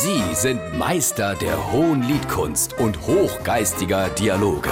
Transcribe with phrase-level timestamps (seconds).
[0.00, 4.70] Sie sind Meister der hohen Liedkunst und hochgeistiger Dialoge.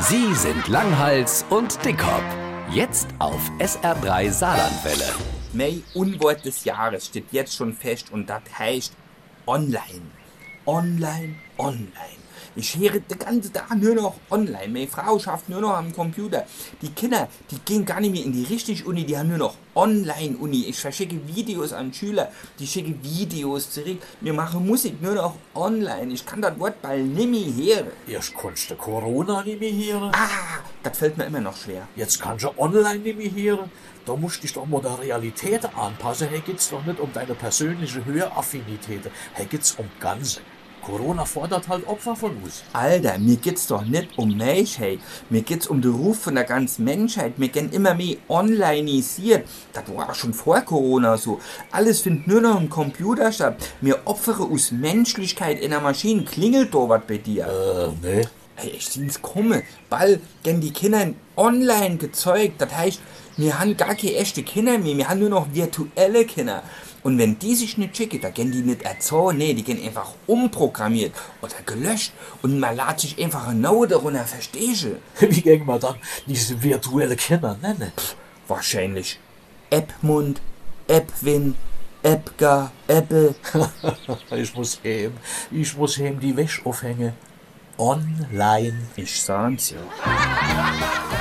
[0.00, 2.22] Sie sind Langhals und Dickhop.
[2.70, 5.14] Jetzt auf SR3 Saarlandwelle.
[5.54, 8.92] Mein Unwort des Jahres steht jetzt schon fest und das heißt
[9.46, 10.10] online.
[10.66, 12.25] Online, online.
[12.54, 14.68] Ich höre den ganzen Tag nur noch online.
[14.68, 16.44] Meine Frau schafft nur noch am Computer.
[16.82, 19.54] Die Kinder, die gehen gar nicht mehr in die richtige Uni, die haben nur noch
[19.74, 20.64] Online-Uni.
[20.68, 23.98] Ich verschicke Videos an Schüler, die schicke Videos zurück.
[24.20, 26.12] Wir machen Musik nur noch online.
[26.14, 27.86] Ich kann das Wort bald nicht mehr hören.
[28.08, 31.86] Erst kannst du Corona nicht mehr hören, Ah, das fällt mir immer noch schwer.
[31.94, 33.70] jetzt kannst du online nicht mehr hören.
[34.06, 36.28] Da musst du dich doch mal der Realität anpassen.
[36.28, 39.02] Hier geht's doch nicht um deine persönliche Höraffinität.
[39.36, 40.40] Hier geht's um Ganze.
[40.86, 42.62] Corona fordert halt Opfer von uns.
[42.72, 45.00] Alter, mir geht's doch nicht um mich, hey.
[45.30, 47.32] Mir geht's um den Ruf von der ganzen Menschheit.
[47.38, 49.48] Wir gehen immer mehr onlineisiert.
[49.72, 51.40] Das war auch schon vor Corona so.
[51.72, 53.56] Alles findet nur noch im Computer statt.
[53.80, 56.22] Wir opfere aus Menschlichkeit in der Maschine.
[56.22, 57.46] Klingelt da was bei dir?
[57.46, 58.30] Äh, ne?
[58.56, 59.62] Hey, ich seh's kommen.
[59.90, 62.60] Bald gehen die Kinder online gezeugt.
[62.60, 63.00] Das heißt,
[63.36, 64.96] wir haben gar keine echte Kinder mehr.
[64.96, 66.62] Wir haben nur noch virtuelle Kinder.
[67.02, 70.14] Und wenn die sich nicht schicken, da gehen die nicht erzogen, nee, die gehen einfach
[70.26, 72.12] umprogrammiert oder gelöscht
[72.42, 74.86] und man lädt sich einfach eine Note runter, verstehst
[75.20, 75.30] du?
[75.30, 75.96] Wie gehen wir dann
[76.26, 77.92] diese virtuelle Kinder nennen?
[78.48, 79.20] Wahrscheinlich
[79.70, 80.40] Appmund,
[80.88, 81.54] Appwin,
[82.02, 83.34] Appgar, Apple.
[84.32, 85.12] ich muss heim,
[85.52, 87.12] ich muss heim die Wäsche aufhängen.
[87.78, 88.74] Online.
[88.96, 91.15] Ich sah's ja.